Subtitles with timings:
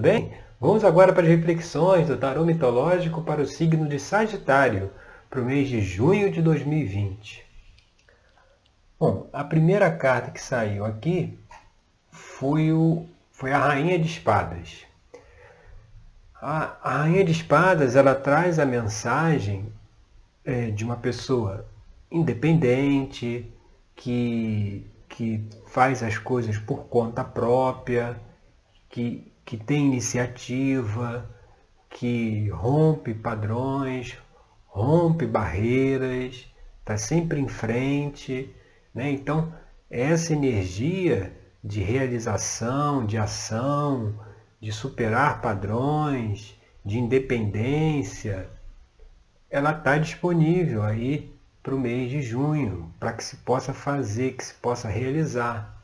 [0.00, 0.32] bem?
[0.58, 4.90] Vamos agora para as reflexões do tarô mitológico para o signo de Sagitário,
[5.28, 7.44] para o mês de junho de 2020.
[8.98, 11.38] Bom, a primeira carta que saiu aqui
[12.10, 14.86] foi, o, foi a Rainha de Espadas.
[16.40, 19.72] A, a Rainha de Espadas ela traz a mensagem
[20.44, 21.66] é, de uma pessoa
[22.10, 23.50] independente,
[23.94, 28.18] que, que faz as coisas por conta própria,
[28.88, 31.28] que, que tem iniciativa,
[31.88, 34.16] que rompe padrões,
[34.64, 36.46] rompe barreiras,
[36.78, 38.54] está sempre em frente.
[38.94, 39.10] Né?
[39.10, 39.52] Então,
[39.90, 44.14] essa energia de realização, de ação,
[44.60, 48.48] de superar padrões, de independência,
[49.50, 54.44] ela está disponível aí para o mês de junho, para que se possa fazer, que
[54.44, 55.76] se possa realizar.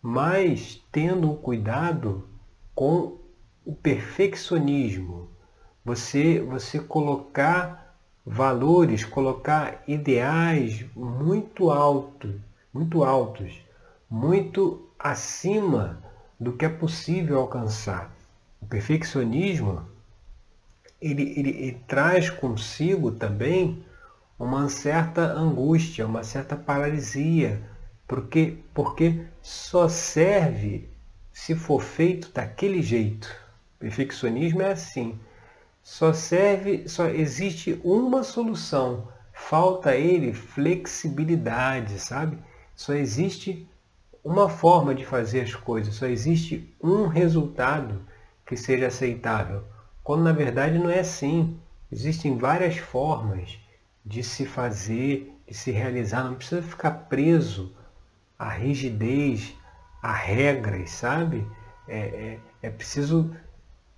[0.00, 2.28] Mas tendo um cuidado
[2.74, 3.18] com
[3.64, 5.28] o perfeccionismo,
[5.84, 12.34] você, você colocar valores, colocar ideais muito altos,
[12.72, 13.60] muito altos,
[14.08, 16.02] muito acima
[16.38, 18.14] do que é possível alcançar.
[18.60, 19.86] O perfeccionismo
[21.00, 23.84] ele, ele, ele traz consigo também
[24.38, 27.60] uma certa angústia, uma certa paralisia,
[28.06, 30.88] porque, porque só serve
[31.32, 33.34] se for feito daquele jeito.
[33.78, 35.18] Perfeccionismo é assim.
[35.82, 39.08] Só serve, só existe uma solução.
[39.32, 42.38] Falta ele flexibilidade, sabe?
[42.76, 43.66] Só existe
[44.22, 48.02] uma forma de fazer as coisas, só existe um resultado
[48.46, 49.64] que seja aceitável.
[50.04, 51.58] Quando na verdade não é assim.
[51.90, 53.58] Existem várias formas
[54.04, 56.24] de se fazer, de se realizar.
[56.24, 57.74] Não precisa ficar preso
[58.38, 59.54] à rigidez,
[60.02, 61.46] a regras, sabe?
[61.86, 63.34] É, é, é preciso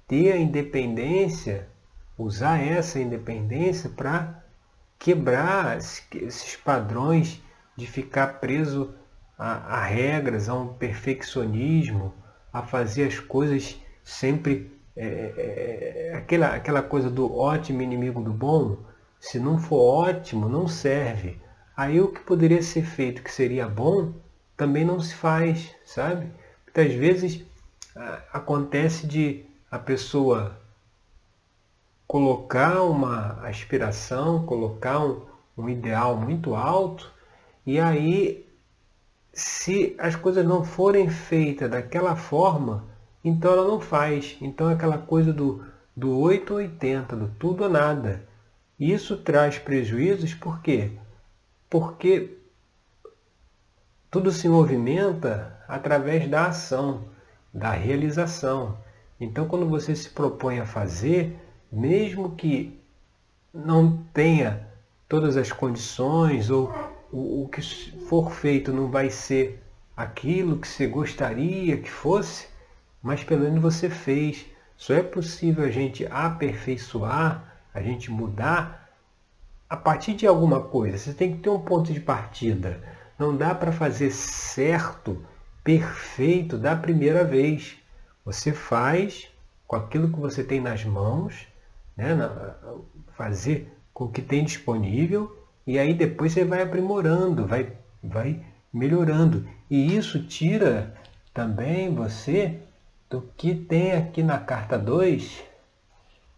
[0.06, 1.66] ter a independência,
[2.18, 4.44] usar essa independência para
[4.98, 7.42] quebrar esses padrões
[7.76, 8.94] de ficar preso
[9.38, 12.14] a, a, regras, a um perfeccionismo,
[12.52, 18.32] a fazer as coisas sempre é, é, é aquela, aquela coisa do ótimo inimigo do
[18.32, 18.78] bom,
[19.18, 21.40] se não for ótimo, não serve.
[21.76, 24.12] Aí o que poderia ser feito que seria bom,
[24.56, 26.28] também não se faz, sabe?
[26.64, 27.44] Muitas vezes
[28.32, 30.58] acontece de a pessoa
[32.06, 35.22] colocar uma aspiração, colocar um,
[35.56, 37.10] um ideal muito alto,
[37.66, 38.44] e aí
[39.32, 42.84] se as coisas não forem feitas daquela forma,
[43.24, 44.36] então ela não faz.
[44.40, 45.64] Então é aquela coisa do,
[45.96, 48.22] do 8 ou 80, do tudo ou nada.
[48.78, 50.92] Isso traz prejuízos por quê?
[51.68, 52.38] Porque
[54.14, 57.06] tudo se movimenta através da ação,
[57.52, 58.78] da realização.
[59.18, 61.36] Então, quando você se propõe a fazer,
[61.72, 62.80] mesmo que
[63.52, 64.68] não tenha
[65.08, 66.72] todas as condições ou
[67.10, 67.60] o, o que
[68.06, 69.60] for feito não vai ser
[69.96, 72.46] aquilo que você gostaria que fosse,
[73.02, 74.46] mas pelo menos você fez.
[74.76, 78.88] Só é possível a gente aperfeiçoar a gente mudar
[79.68, 80.98] a partir de alguma coisa.
[80.98, 82.93] Você tem que ter um ponto de partida.
[83.18, 85.24] Não dá para fazer certo,
[85.62, 87.76] perfeito da primeira vez.
[88.24, 89.28] Você faz
[89.66, 91.46] com aquilo que você tem nas mãos,
[91.96, 92.16] né?
[93.16, 95.36] fazer com o que tem disponível,
[95.66, 99.46] e aí depois você vai aprimorando, vai, vai melhorando.
[99.70, 100.94] E isso tira
[101.32, 102.60] também você
[103.08, 105.42] do que tem aqui na carta 2,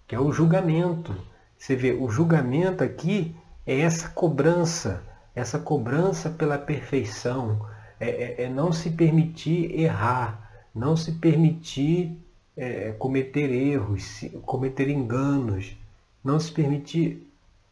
[0.07, 1.17] que é o julgamento.
[1.59, 3.35] Você vê, o julgamento aqui
[3.67, 5.03] é essa cobrança,
[5.37, 7.61] essa cobrança pela perfeição,
[8.01, 12.19] é, é, é não se permitir errar, não se permitir
[12.57, 15.77] é, cometer erros, cometer enganos,
[16.25, 17.23] não se permitir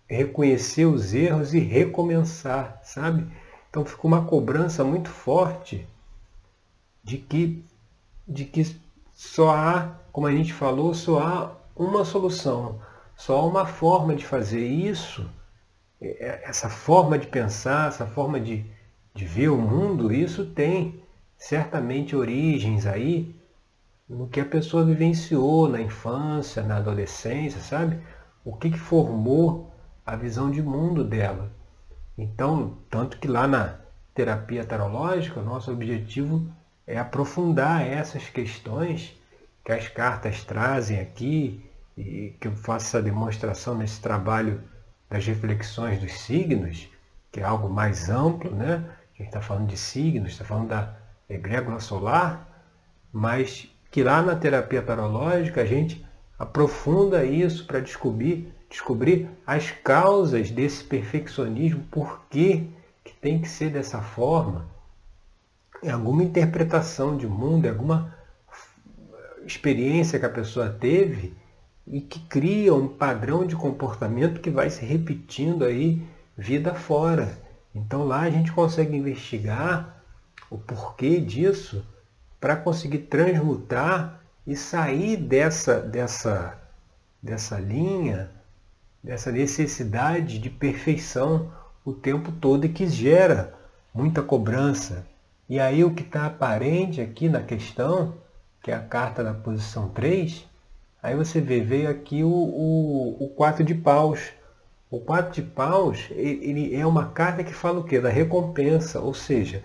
[0.06, 3.26] reconhecer os erros e recomeçar, sabe?
[3.70, 5.88] Então fica uma cobrança muito forte
[7.02, 7.64] de que,
[8.28, 8.76] de que
[9.14, 12.78] só há, como a gente falou, só há uma solução,
[13.16, 15.26] só uma forma de fazer isso,
[16.00, 18.64] essa forma de pensar, essa forma de,
[19.14, 21.02] de ver o mundo, isso tem
[21.36, 23.34] certamente origens aí
[24.08, 27.98] no que a pessoa vivenciou na infância, na adolescência, sabe?
[28.44, 29.72] O que, que formou
[30.04, 31.50] a visão de mundo dela.
[32.16, 33.78] Então, tanto que lá na
[34.14, 36.46] terapia tarológica, nosso objetivo
[36.86, 39.18] é aprofundar essas questões
[39.64, 41.64] que as cartas trazem aqui
[41.96, 44.62] e que eu faço essa demonstração nesse trabalho
[45.14, 46.88] das reflexões dos signos,
[47.30, 48.84] que é algo mais amplo, né?
[49.14, 50.92] A gente está falando de signos, está falando da
[51.30, 52.66] egrégora solar,
[53.12, 56.04] mas que lá na terapia tarológica a gente
[56.36, 62.68] aprofunda isso para descobrir, descobrir as causas desse perfeccionismo, por que,
[63.04, 64.66] que tem que ser dessa forma.
[65.80, 68.12] É alguma interpretação de mundo, é alguma
[69.46, 71.32] experiência que a pessoa teve
[71.86, 76.02] e que cria um padrão de comportamento que vai se repetindo aí
[76.36, 77.38] vida fora.
[77.74, 80.02] Então lá a gente consegue investigar
[80.50, 81.84] o porquê disso
[82.40, 86.58] para conseguir transmutar e sair dessa, dessa,
[87.22, 88.30] dessa linha,
[89.02, 91.52] dessa necessidade de perfeição
[91.84, 93.54] o tempo todo e que gera
[93.92, 95.06] muita cobrança.
[95.48, 98.14] E aí o que está aparente aqui na questão,
[98.62, 100.46] que é a carta da posição 3,
[101.04, 104.32] aí você vê, veio aqui o, o, o 4 de paus.
[104.90, 108.00] O 4 de paus ele é uma carta que fala o quê?
[108.00, 109.62] Da recompensa, ou seja,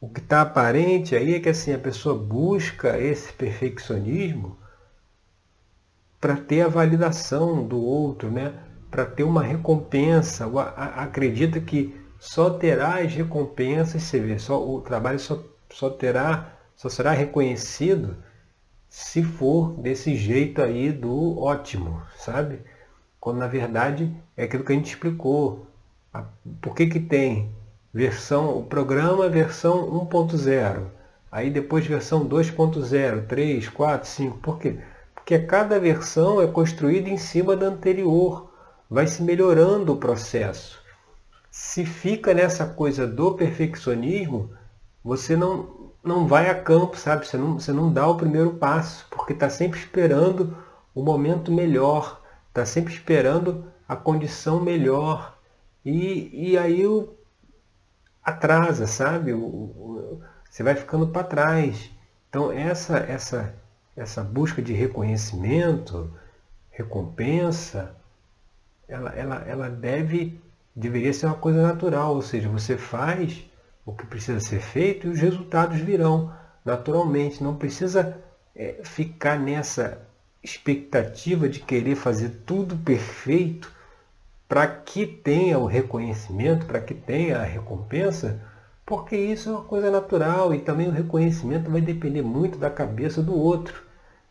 [0.00, 4.58] o que está aparente aí é que assim, a pessoa busca esse perfeccionismo
[6.20, 8.52] para ter a validação do outro, né?
[8.90, 10.50] para ter uma recompensa.
[10.74, 16.88] Acredita que só terá as recompensas, você vê, só, o trabalho só, só terá, só
[16.88, 18.16] será reconhecido
[18.98, 22.62] se for desse jeito aí do ótimo, sabe?
[23.20, 25.66] Quando na verdade é aquilo que a gente explicou.
[26.62, 27.54] Por que, que tem
[27.92, 30.86] versão, o programa versão 1.0,
[31.30, 34.38] aí depois versão 2.0, 3, 4, 5.
[34.38, 34.78] Por quê?
[35.14, 38.50] Porque cada versão é construída em cima da anterior,
[38.88, 40.82] vai se melhorando o processo.
[41.50, 44.52] Se fica nessa coisa do perfeccionismo,
[45.04, 45.75] você não,
[46.06, 47.26] não vai a campo, sabe?
[47.26, 50.56] Você não, você não dá o primeiro passo, porque está sempre esperando
[50.94, 55.36] o momento melhor, está sempre esperando a condição melhor.
[55.84, 57.14] E, e aí o
[58.24, 59.32] atrasa, sabe?
[59.32, 61.90] O, o, você vai ficando para trás.
[62.28, 63.54] Então essa, essa,
[63.96, 66.10] essa busca de reconhecimento,
[66.70, 67.96] recompensa,
[68.88, 70.40] ela, ela, ela deve,
[70.74, 73.44] deveria ser uma coisa natural, ou seja, você faz
[73.86, 76.34] o que precisa ser feito e os resultados virão
[76.64, 77.42] naturalmente.
[77.42, 78.18] Não precisa
[78.54, 80.02] é, ficar nessa
[80.42, 83.72] expectativa de querer fazer tudo perfeito
[84.48, 88.40] para que tenha o reconhecimento, para que tenha a recompensa,
[88.84, 93.22] porque isso é uma coisa natural e também o reconhecimento vai depender muito da cabeça
[93.22, 93.82] do outro.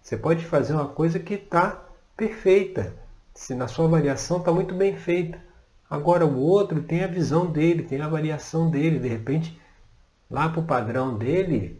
[0.01, 1.83] Você pode fazer uma coisa que está
[2.15, 2.93] perfeita,
[3.33, 5.44] se na sua avaliação está muito bem feita.
[5.89, 9.59] Agora o outro tem a visão dele, tem a avaliação dele, de repente,
[10.29, 11.79] lá para o padrão dele,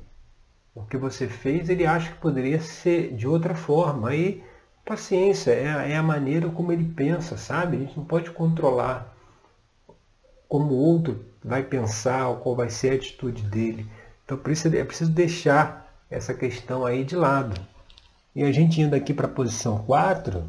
[0.74, 4.10] o que você fez, ele acha que poderia ser de outra forma.
[4.10, 4.44] Aí
[4.86, 7.78] paciência, é, é a maneira como ele pensa, sabe?
[7.78, 9.16] A gente não pode controlar
[10.48, 13.90] como o outro vai pensar ou qual vai ser a atitude dele.
[14.24, 17.60] Então é preciso deixar essa questão aí de lado.
[18.36, 20.44] E a gente indo aqui para a posição 4,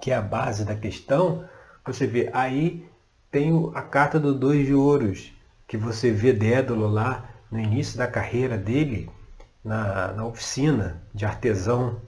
[0.00, 1.44] que é a base da questão,
[1.84, 2.86] você vê aí
[3.30, 5.32] tem a carta do dois de ouros,
[5.66, 9.10] que você vê Dédalo lá no início da carreira dele,
[9.64, 12.00] na, na oficina de artesão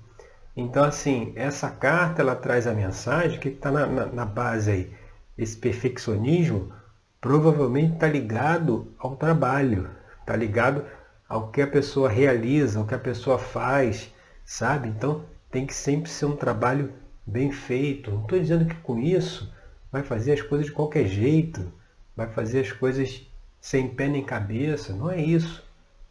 [0.56, 4.92] então, assim, essa carta ela traz a mensagem que está na, na, na, base aí.
[5.36, 6.72] Esse perfeccionismo
[7.20, 9.90] provavelmente está ligado ao trabalho,
[10.20, 10.84] está ligado
[11.28, 14.12] ao que a pessoa realiza, ao que a pessoa faz,
[14.44, 14.88] sabe?
[14.88, 16.92] Então, tem que sempre ser um trabalho
[17.26, 18.12] bem feito.
[18.12, 19.52] Não estou dizendo que com isso
[19.94, 21.72] vai fazer as coisas de qualquer jeito,
[22.16, 23.24] vai fazer as coisas
[23.60, 25.62] sem pé nem cabeça, não é isso.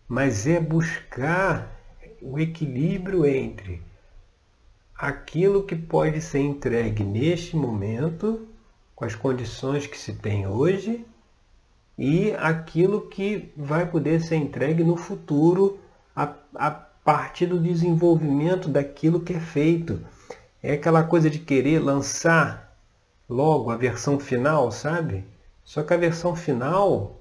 [0.07, 1.69] Mas é buscar
[2.21, 3.81] o equilíbrio entre
[4.95, 8.47] aquilo que pode ser entregue neste momento,
[8.95, 11.05] com as condições que se tem hoje,
[11.97, 15.77] e aquilo que vai poder ser entregue no futuro
[16.15, 19.99] a, a partir do desenvolvimento daquilo que é feito.
[20.63, 22.62] É aquela coisa de querer lançar
[23.33, 25.25] logo a versão final, sabe?
[25.63, 27.19] Só que a versão final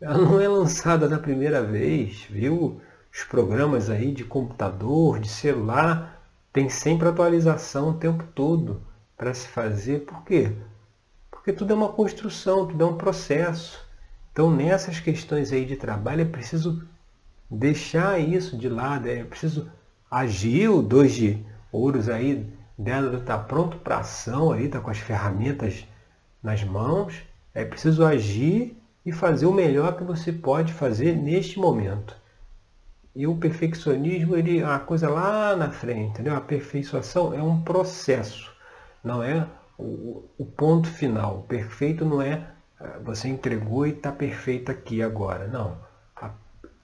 [0.00, 2.80] ela não é lançada na primeira vez, viu?
[3.12, 6.18] Os programas aí de computador, de celular,
[6.50, 8.80] tem sempre atualização o tempo todo
[9.18, 10.00] para se fazer.
[10.06, 10.52] Por quê?
[11.30, 13.84] Porque tudo é uma construção, tudo é um processo.
[14.32, 16.82] Então, nessas questões aí de trabalho, é preciso
[17.50, 19.70] deixar isso de lado, é preciso
[20.10, 20.70] agir.
[20.70, 22.46] O dois de ouros aí
[22.82, 25.86] dela está pronto para ação, aí está com as ferramentas
[26.42, 27.22] nas mãos.
[27.54, 32.16] É preciso agir e fazer o melhor que você pode fazer neste momento.
[33.14, 36.34] E o perfeccionismo ele é uma coisa lá na frente, entendeu?
[36.34, 38.50] A aperfeiçoação é um processo,
[39.02, 39.46] não é
[39.76, 41.38] o, o ponto final.
[41.38, 42.46] O perfeito não é
[42.78, 45.46] ah, você entregou e está perfeito aqui agora.
[45.48, 45.76] Não.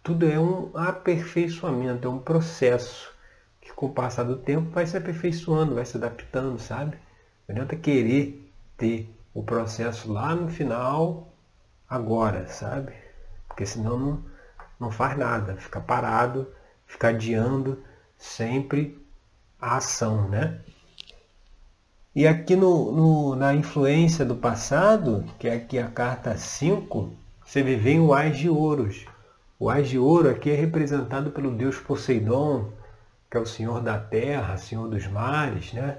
[0.03, 3.16] Tudo é um aperfeiçoamento, é um processo
[3.77, 6.97] com o passar do tempo vai se aperfeiçoando, vai se adaptando, sabe?
[7.47, 11.29] Não adianta querer ter o processo lá no final,
[11.89, 12.95] agora, sabe?
[13.47, 14.25] Porque senão não,
[14.81, 16.49] não faz nada, fica parado,
[16.87, 17.83] fica adiando
[18.17, 18.99] sempre
[19.61, 20.61] a ação, né?
[22.15, 27.13] E aqui no, no, na influência do passado, que é aqui a carta 5,
[27.45, 29.05] você vê o Ás de Ouros.
[29.59, 32.73] O Ás de Ouro aqui é representado pelo deus Poseidon,
[33.31, 35.99] que é o senhor da terra, senhor dos mares, né?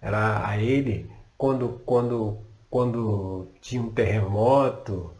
[0.00, 2.38] Era a ele, quando, quando,
[2.70, 5.12] quando tinha um terremoto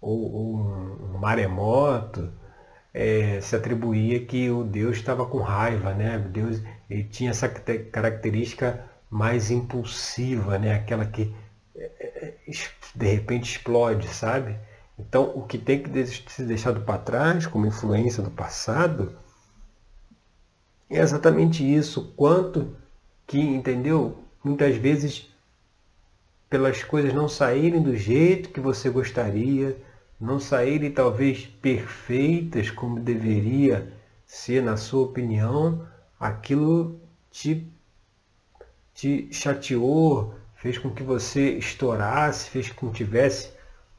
[0.00, 2.32] ou, um, maremoto,
[2.92, 6.18] é, se atribuía que o Deus estava com raiva, né?
[6.18, 10.74] Deus ele tinha essa característica mais impulsiva, né?
[10.74, 11.34] Aquela que
[11.76, 11.84] é,
[12.16, 12.34] é,
[12.94, 14.56] de repente explode, sabe?
[14.98, 19.16] Então, o que tem que ser deixado para trás, como influência do passado,
[20.90, 22.12] é exatamente isso.
[22.16, 22.76] Quanto
[23.26, 24.18] que, entendeu?
[24.42, 25.30] Muitas vezes,
[26.48, 29.76] pelas coisas não saírem do jeito que você gostaria,
[30.20, 33.92] não saírem talvez perfeitas como deveria
[34.26, 35.86] ser na sua opinião,
[36.18, 37.66] aquilo te,
[38.94, 43.50] te chateou, fez com que você estourasse, fez com que tivesse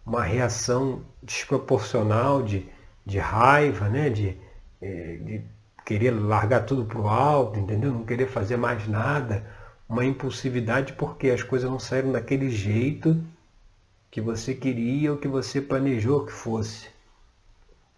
[0.05, 2.67] uma reação desproporcional de,
[3.05, 4.09] de raiva, né?
[4.09, 4.37] de,
[4.81, 5.41] é, de
[5.91, 7.91] querer largar tudo para o alto, entendeu?
[7.91, 9.45] Não querer fazer mais nada,
[9.89, 13.21] uma impulsividade porque as coisas não saíram daquele jeito
[14.09, 16.87] que você queria ou que você planejou que fosse.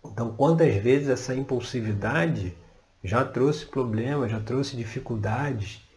[0.04, 2.58] Então, quantas vezes essa impulsividade
[3.04, 5.88] já trouxe problemas, já trouxe dificuldades,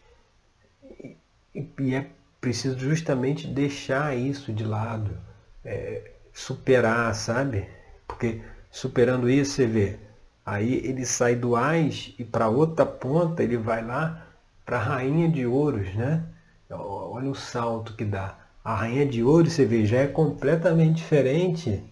[1.55, 2.05] e é
[2.39, 5.17] preciso justamente deixar isso de lado
[5.65, 7.67] é, superar, sabe?
[8.07, 10.06] Porque superando isso, você vê,
[10.47, 14.25] aí ele sai do Ás e para outra ponta ele vai lá
[14.65, 16.23] para a Rainha de Ouros, né?
[16.69, 18.37] Olha o salto que dá.
[18.63, 21.83] A Rainha de Ouros, você vê, já é completamente diferente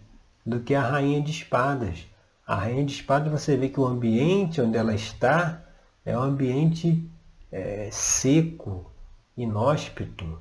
[0.45, 2.07] do que a Rainha de Espadas.
[2.47, 5.61] A Rainha de Espadas, você vê que o ambiente onde ela está
[6.05, 7.05] é um ambiente
[7.51, 8.89] é, seco,
[9.35, 10.39] inóspito.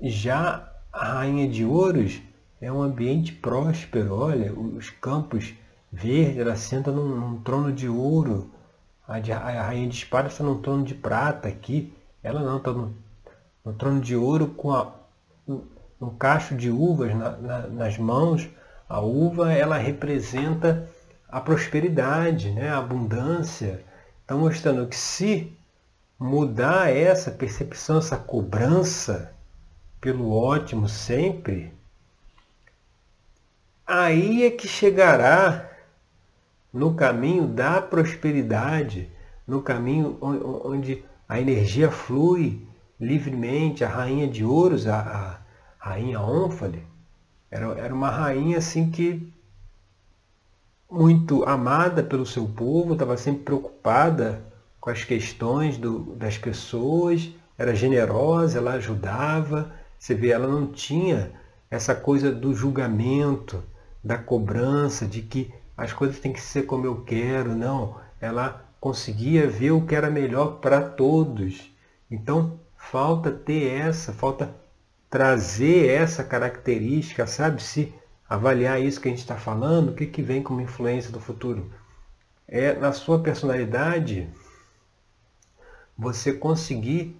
[0.00, 2.22] Já a Rainha de Ouros
[2.62, 5.52] é um ambiente próspero, olha, os campos
[5.94, 8.50] verdes, ela senta num, num trono de ouro.
[9.06, 11.94] A, de, a, Rainha de Espadas está num trono de prata aqui.
[12.22, 12.94] Ela não, está no,
[13.64, 14.92] no, trono de ouro com a,
[15.46, 15.62] um,
[16.00, 18.48] um cacho de uvas na, na, nas mãos.
[18.88, 20.88] A uva ela representa
[21.28, 22.70] a prosperidade, né?
[22.70, 23.84] a abundância.
[24.22, 25.56] Está mostrando que se
[26.18, 29.32] mudar essa percepção, essa cobrança,
[30.00, 31.72] pelo ótimo sempre,
[33.86, 35.73] aí é que chegará
[36.74, 39.08] no caminho da prosperidade,
[39.46, 42.66] no caminho onde a energia flui
[43.00, 43.84] livremente.
[43.84, 45.38] A rainha de ouros, a,
[45.80, 46.84] a rainha Onfale,
[47.48, 49.32] era, era uma rainha assim que
[50.90, 54.42] muito amada pelo seu povo, estava sempre preocupada
[54.80, 61.30] com as questões do, das pessoas, era generosa, ela ajudava, você vê, ela não tinha
[61.70, 63.62] essa coisa do julgamento,
[64.02, 68.00] da cobrança, de que as coisas têm que ser como eu quero, não.
[68.20, 71.72] Ela conseguia ver o que era melhor para todos.
[72.10, 74.54] Então, falta ter essa, falta
[75.10, 77.62] trazer essa característica, sabe?
[77.62, 77.92] Se
[78.28, 81.72] avaliar isso que a gente está falando, o que, que vem como influência do futuro?
[82.46, 84.28] É na sua personalidade
[85.96, 87.16] você conseguir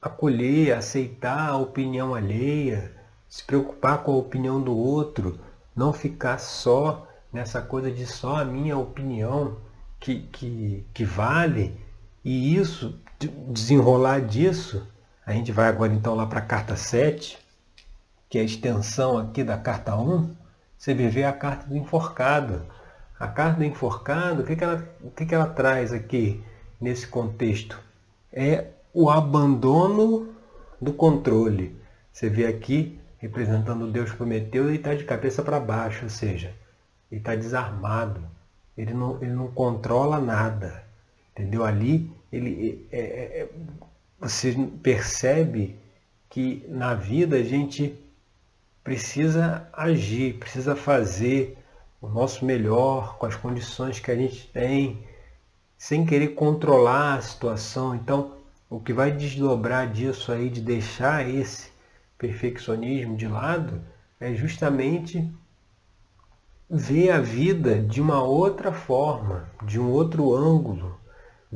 [0.00, 2.92] acolher, aceitar a opinião alheia,
[3.28, 5.38] se preocupar com a opinião do outro,
[5.74, 9.56] não ficar só nessa coisa de só a minha opinião
[9.98, 11.80] que, que, que vale,
[12.24, 13.00] e isso,
[13.48, 14.86] desenrolar disso,
[15.24, 17.38] a gente vai agora então lá para a carta 7,
[18.28, 20.34] que é a extensão aqui da carta 1,
[20.76, 22.66] você vê a carta do enforcado.
[23.18, 26.42] A carta do enforcado, o que, que, ela, o que, que ela traz aqui
[26.80, 27.78] nesse contexto?
[28.32, 30.34] É o abandono
[30.80, 31.76] do controle.
[32.12, 36.52] Você vê aqui, representando Deus Prometeu, ele está de cabeça para baixo, ou seja,
[37.12, 38.26] ele está desarmado.
[38.76, 40.82] Ele não, ele não controla nada.
[41.32, 41.62] Entendeu?
[41.62, 43.48] Ali, ele, é, é, é,
[44.18, 45.78] você percebe
[46.30, 47.94] que na vida a gente
[48.82, 51.58] precisa agir, precisa fazer
[52.00, 55.06] o nosso melhor com as condições que a gente tem,
[55.76, 57.94] sem querer controlar a situação.
[57.94, 58.38] Então,
[58.70, 61.70] o que vai desdobrar disso aí, de deixar esse
[62.16, 63.82] perfeccionismo de lado,
[64.18, 65.30] é justamente
[66.74, 70.98] ver a vida de uma outra forma, de um outro ângulo,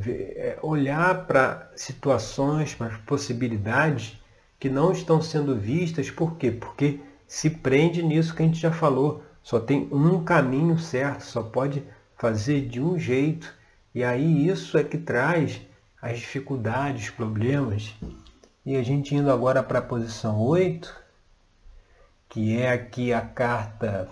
[0.07, 4.21] é, olhar para situações, para possibilidades
[4.61, 6.51] que não estão sendo vistas, por quê?
[6.51, 11.43] Porque se prende nisso que a gente já falou, só tem um caminho certo, só
[11.43, 11.83] pode
[12.19, 13.55] fazer de um jeito.
[13.95, 15.63] E aí isso é que traz
[16.03, 17.95] as dificuldades, problemas.
[18.67, 20.95] E a gente indo agora para a posição 8,
[22.29, 24.11] que é aqui a carta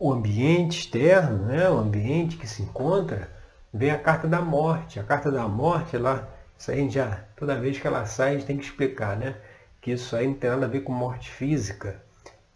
[0.00, 1.68] o ambiente externo, né?
[1.68, 3.30] o ambiente que se encontra,
[3.72, 4.98] vem a carta da morte.
[4.98, 6.26] A carta da morte, lá,
[6.58, 9.36] isso aí já, toda vez que ela sai, a gente tem que explicar, né?
[9.78, 12.02] Que isso aí não tem nada a ver com morte física.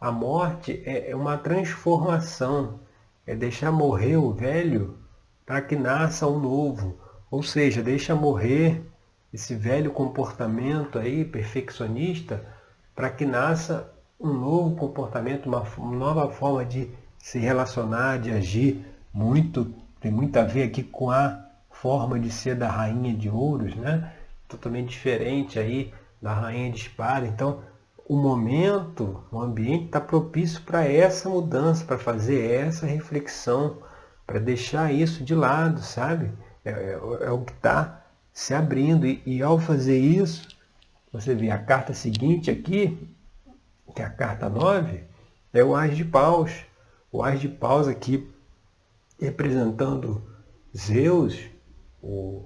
[0.01, 2.81] A morte é, é uma transformação,
[3.27, 4.99] é deixar morrer o velho
[5.45, 6.99] para que nasça o novo.
[7.31, 8.83] Ou seja, deixa morrer
[9.31, 12.43] esse velho comportamento aí, perfeccionista,
[12.95, 15.63] para que nasça um novo comportamento, uma
[15.95, 16.91] nova forma de
[17.25, 22.55] se relacionar, de agir, muito, tem muito a ver aqui com a forma de ser
[22.55, 24.13] da rainha de ouros, né?
[24.47, 25.91] Totalmente diferente aí
[26.21, 27.27] da rainha de espada.
[27.27, 27.63] Então,
[28.07, 33.79] o momento, o ambiente está propício para essa mudança, para fazer essa reflexão,
[34.27, 36.31] para deixar isso de lado, sabe?
[36.63, 38.05] É, é, é o que está
[38.35, 39.07] se abrindo.
[39.07, 40.47] E, e, ao fazer isso,
[41.11, 43.09] você vê a carta seguinte aqui,
[43.95, 45.05] que é a carta 9,
[45.55, 46.67] é o As de Paus.
[47.15, 48.29] O As de Paus aqui
[49.21, 50.21] representando
[50.77, 51.39] Zeus,
[52.03, 52.43] o,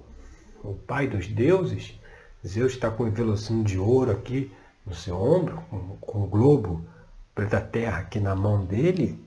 [0.63, 1.99] o pai dos deuses.
[2.45, 4.51] Zeus está com o velocino de ouro aqui
[4.85, 6.85] no seu ombro, com, com o globo
[7.49, 9.19] da Terra aqui na mão dele.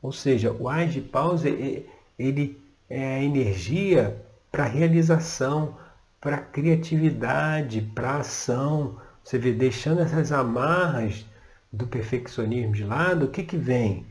[0.00, 5.76] Ou seja, o As de Paus ele é a energia para realização,
[6.20, 9.00] para criatividade, para ação.
[9.24, 11.26] Você vê, deixando essas amarras
[11.72, 14.06] do perfeccionismo de lado, o que, que vem?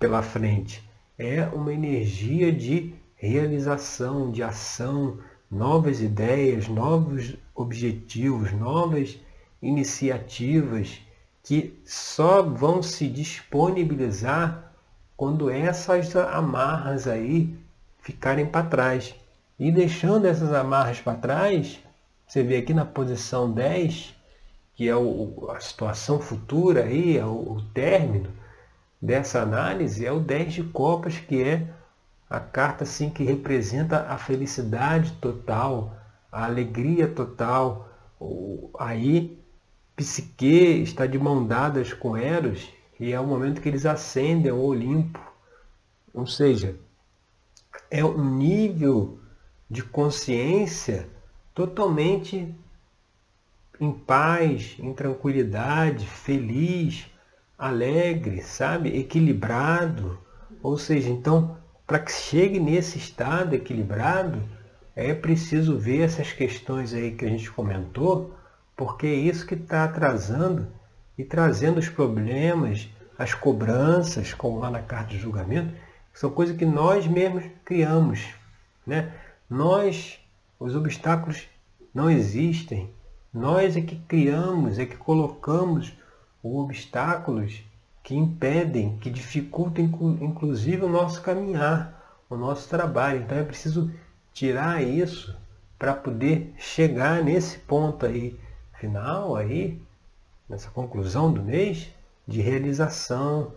[0.00, 0.82] Pela frente.
[1.18, 5.18] É uma energia de realização, de ação,
[5.50, 9.18] novas ideias, novos objetivos, novas
[9.60, 10.98] iniciativas
[11.42, 14.72] que só vão se disponibilizar
[15.16, 17.54] quando essas amarras aí
[18.00, 19.14] ficarem para trás.
[19.58, 21.78] E deixando essas amarras para trás,
[22.26, 24.14] você vê aqui na posição 10,
[24.74, 28.30] que é o, a situação futura aí, é o, o término,
[29.00, 31.68] dessa análise é o 10 de copas, que é
[32.28, 35.96] a carta assim que representa a felicidade total,
[36.30, 37.88] a alegria total.
[38.78, 39.38] Aí
[39.96, 44.60] Psique está de mão dadas com Eros e é o momento que eles ascendem ao
[44.60, 45.18] Olimpo.
[46.14, 46.76] Ou seja,
[47.90, 49.18] é um nível
[49.68, 51.08] de consciência
[51.54, 52.54] totalmente
[53.80, 57.09] em paz, em tranquilidade, feliz,
[57.60, 58.98] alegre, sabe?
[58.98, 60.18] Equilibrado.
[60.62, 64.42] Ou seja, então, para que chegue nesse estado equilibrado,
[64.96, 68.34] é preciso ver essas questões aí que a gente comentou,
[68.74, 70.68] porque é isso que está atrasando
[71.18, 75.74] e trazendo os problemas, as cobranças, como lá na carta de julgamento,
[76.14, 78.26] são coisas que nós mesmos criamos.
[78.86, 79.12] Né?
[79.48, 80.18] Nós,
[80.58, 81.46] os obstáculos
[81.94, 82.90] não existem.
[83.32, 85.92] Nós é que criamos, é que colocamos
[86.42, 87.62] ou obstáculos
[88.02, 89.84] que impedem, que dificultam
[90.20, 93.22] inclusive o nosso caminhar, o nosso trabalho.
[93.22, 93.90] Então é preciso
[94.32, 95.36] tirar isso
[95.78, 98.38] para poder chegar nesse ponto aí
[98.78, 99.80] final aí,
[100.48, 101.90] nessa conclusão do mês,
[102.26, 103.52] de realização,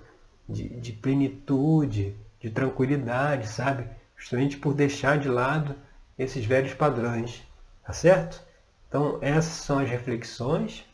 [0.47, 3.87] de, de plenitude, de tranquilidade, sabe?
[4.17, 5.75] Justamente por deixar de lado
[6.17, 7.43] esses velhos padrões,
[7.85, 8.41] tá certo?
[8.87, 10.85] Então essas são as reflexões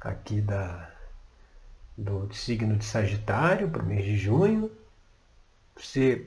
[0.00, 0.89] aqui da,
[2.00, 4.70] do signo de Sagitário para o mês de junho.
[5.76, 6.26] Você,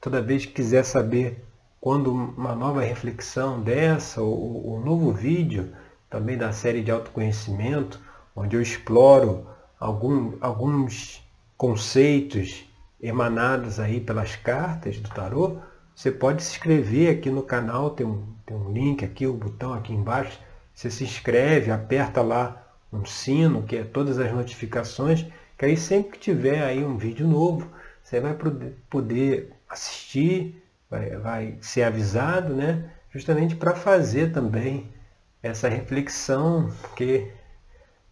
[0.00, 1.44] toda vez que quiser saber
[1.80, 5.72] quando uma nova reflexão dessa, ou um novo vídeo
[6.08, 8.00] também da série de autoconhecimento,
[8.34, 9.46] onde eu exploro
[9.78, 11.22] algum, alguns
[11.56, 12.64] conceitos
[13.00, 15.58] emanados aí pelas cartas do tarô,
[15.94, 19.36] você pode se inscrever aqui no canal, tem um, tem um link aqui, o um
[19.36, 20.38] botão aqui embaixo,
[20.74, 22.61] você se inscreve, aperta lá
[22.92, 25.26] um sino, que é todas as notificações,
[25.56, 27.68] que aí sempre que tiver aí um vídeo novo,
[28.02, 28.36] você vai
[28.90, 32.90] poder assistir, vai, vai ser avisado, né?
[33.10, 34.90] Justamente para fazer também
[35.42, 37.32] essa reflexão, porque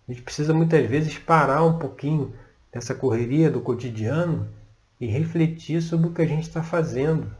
[0.09, 2.35] a gente precisa muitas vezes parar um pouquinho
[2.73, 4.49] dessa correria do cotidiano
[5.01, 7.31] e refletir sobre o que a gente está fazendo.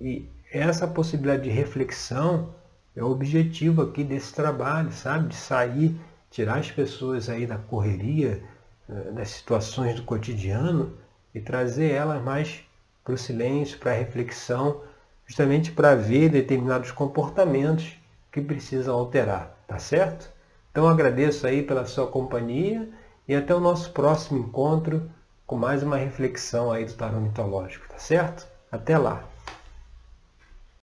[0.00, 2.54] E essa possibilidade de reflexão
[2.94, 5.28] é o objetivo aqui desse trabalho, sabe?
[5.28, 5.98] De sair
[6.30, 8.42] tirar as pessoas aí da correria,
[8.88, 10.96] eh, das situações do cotidiano
[11.34, 12.62] e trazer elas mais
[13.04, 14.82] para o silêncio, para a reflexão,
[15.26, 17.96] justamente para ver determinados comportamentos
[18.30, 20.30] que precisam alterar, tá certo?
[20.70, 22.88] Então agradeço aí pela sua companhia
[23.26, 25.10] e até o nosso próximo encontro
[25.46, 28.46] com mais uma reflexão aí do tarô mitológico, tá certo?
[28.70, 29.37] Até lá!